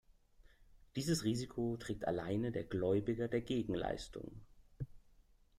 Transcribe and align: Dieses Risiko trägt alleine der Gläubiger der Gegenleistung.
Dieses 0.95 1.25
Risiko 1.25 1.77
trägt 1.79 2.07
alleine 2.07 2.51
der 2.51 2.63
Gläubiger 2.63 3.27
der 3.27 3.41
Gegenleistung. 3.41 4.31